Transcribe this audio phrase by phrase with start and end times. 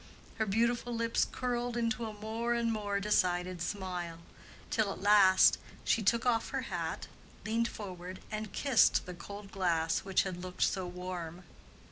[0.39, 4.17] Her beautiful lips curled into a more and more decided smile,
[4.71, 7.05] till at last she took off her hat,
[7.45, 11.43] leaned forward and kissed the cold glass which had looked so warm.